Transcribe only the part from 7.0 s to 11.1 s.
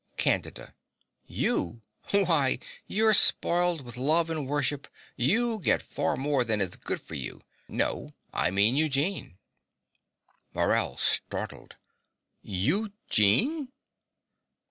you. No: I mean Eugene. MORELL